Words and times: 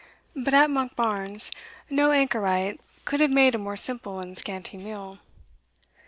But 0.35 0.55
at 0.55 0.71
Monkbarns, 0.71 1.51
no 1.87 2.09
anchoret 2.09 2.79
could 3.05 3.19
have 3.19 3.29
made 3.29 3.53
a 3.53 3.59
more 3.59 3.77
simple 3.77 4.17
and 4.19 4.35
scanty 4.35 4.77
meal. 4.77 5.19